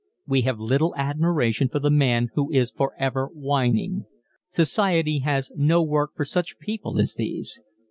We 0.25 0.41
have 0.41 0.57
little 0.59 0.95
admiration 0.97 1.69
for 1.69 1.77
the 1.77 1.91
man 1.91 2.29
who 2.33 2.49
is 2.51 2.71
forever 2.71 3.29
whining. 3.35 4.05
Society 4.49 5.19
has 5.19 5.51
no 5.55 5.83
work 5.83 6.15
for 6.15 6.25
such 6.25 6.57
people 6.57 6.99
as 6.99 7.13
these. 7.13 7.61